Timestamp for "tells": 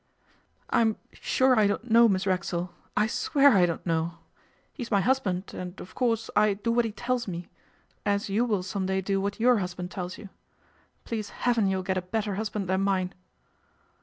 6.91-7.27, 9.91-10.17